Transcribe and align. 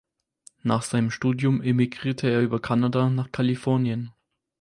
Nach 0.63 0.81
seinem 0.81 1.11
Studium 1.11 1.61
emigrierte 1.61 2.27
er 2.27 2.41
über 2.41 2.59
Kanada 2.59 3.07
nach 3.11 3.31
Kalifornien. 3.31 4.11